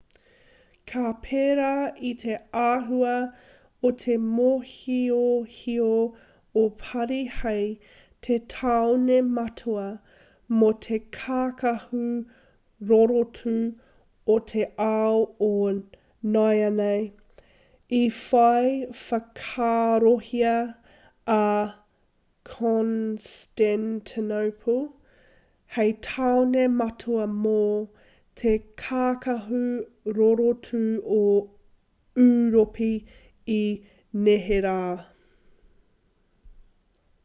[0.91, 1.67] ka pērā
[2.07, 3.11] i te āhua
[3.89, 5.91] o te mōhiohio
[6.61, 7.69] o parī hei
[8.27, 9.85] te tāone matua
[10.61, 12.07] mō te kākahu
[12.91, 13.53] rorotu
[14.35, 15.49] o te ao o
[16.35, 17.07] nāianei
[18.01, 18.73] i whai
[19.03, 20.55] whakaarohia
[21.37, 21.41] a
[22.51, 24.77] constantinople
[25.79, 27.57] hei tāone matua mō
[28.41, 29.63] te kākahu
[30.17, 30.79] rorotu
[31.15, 31.17] o
[32.25, 32.91] ūropi
[33.59, 33.61] i
[34.29, 34.77] neherā